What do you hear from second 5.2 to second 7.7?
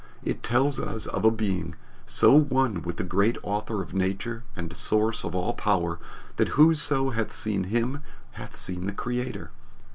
of all power that whoso hath seen